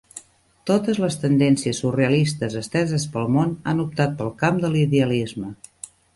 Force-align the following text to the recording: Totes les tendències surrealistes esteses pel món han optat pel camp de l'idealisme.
Totes 0.69 0.99
les 1.03 1.17
tendències 1.25 1.81
surrealistes 1.83 2.57
esteses 2.63 3.07
pel 3.17 3.31
món 3.37 3.53
han 3.73 3.85
optat 3.85 4.19
pel 4.23 4.35
camp 4.43 4.61
de 4.67 4.75
l'idealisme. 4.75 5.55